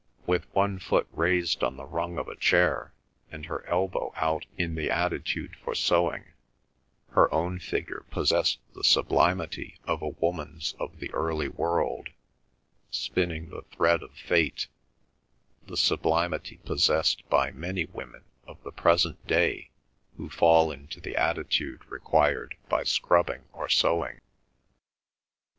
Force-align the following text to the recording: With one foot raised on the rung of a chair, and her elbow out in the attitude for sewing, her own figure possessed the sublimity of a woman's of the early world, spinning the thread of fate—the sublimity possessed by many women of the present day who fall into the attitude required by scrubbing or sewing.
With 0.25 0.51
one 0.55 0.79
foot 0.79 1.07
raised 1.11 1.63
on 1.63 1.77
the 1.77 1.85
rung 1.85 2.17
of 2.17 2.27
a 2.27 2.35
chair, 2.35 2.91
and 3.29 3.45
her 3.45 3.63
elbow 3.67 4.11
out 4.15 4.47
in 4.57 4.73
the 4.73 4.89
attitude 4.89 5.55
for 5.57 5.75
sewing, 5.75 6.25
her 7.11 7.31
own 7.31 7.59
figure 7.59 8.03
possessed 8.09 8.57
the 8.73 8.83
sublimity 8.83 9.77
of 9.85 10.01
a 10.01 10.07
woman's 10.09 10.73
of 10.79 10.97
the 10.97 11.13
early 11.13 11.49
world, 11.49 12.09
spinning 12.89 13.49
the 13.49 13.61
thread 13.61 14.01
of 14.01 14.13
fate—the 14.15 15.77
sublimity 15.77 16.57
possessed 16.65 17.29
by 17.29 17.51
many 17.51 17.85
women 17.85 18.23
of 18.47 18.59
the 18.63 18.71
present 18.71 19.27
day 19.27 19.69
who 20.17 20.31
fall 20.31 20.71
into 20.71 20.99
the 20.99 21.15
attitude 21.15 21.85
required 21.91 22.55
by 22.67 22.83
scrubbing 22.83 23.43
or 23.53 23.69
sewing. 23.69 24.19